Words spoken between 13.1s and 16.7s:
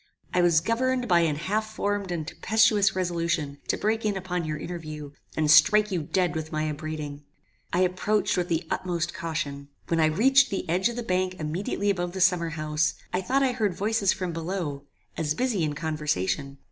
I thought I heard voices from below, as busy in conversation.